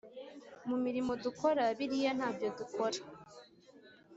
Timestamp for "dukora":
1.23-1.63, 2.59-2.99